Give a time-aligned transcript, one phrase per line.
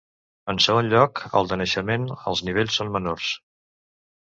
[0.53, 3.31] En segon lloc al de naixement els nivells són menors.